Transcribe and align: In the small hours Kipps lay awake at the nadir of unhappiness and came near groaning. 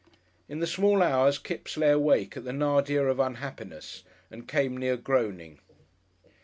In 0.49 0.57
the 0.61 0.65
small 0.65 1.03
hours 1.03 1.37
Kipps 1.37 1.77
lay 1.77 1.91
awake 1.91 2.35
at 2.35 2.43
the 2.43 2.51
nadir 2.51 3.07
of 3.07 3.19
unhappiness 3.19 4.03
and 4.31 4.47
came 4.47 4.75
near 4.75 4.97
groaning. 4.97 5.59